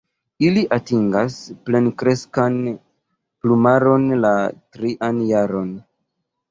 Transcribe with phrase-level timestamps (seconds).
[0.45, 1.35] Ili atingas
[1.67, 2.57] plenkreskan
[3.45, 4.35] plumaron la
[4.65, 5.73] trian jaron.